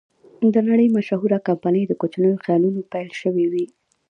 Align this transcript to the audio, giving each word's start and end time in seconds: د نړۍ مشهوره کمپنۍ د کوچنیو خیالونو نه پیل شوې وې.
د 0.53 0.55
نړۍ 0.69 0.87
مشهوره 0.97 1.37
کمپنۍ 1.47 1.83
د 1.87 1.91
کوچنیو 2.01 2.41
خیالونو 2.43 2.79
نه 2.83 2.83
پیل 2.91 3.09
شوې 3.21 3.45
وې. 3.51 3.65